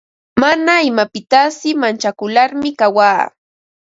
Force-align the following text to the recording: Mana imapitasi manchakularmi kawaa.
Mana 0.41 0.75
imapitasi 0.89 1.69
manchakularmi 1.81 2.69
kawaa. 2.79 3.23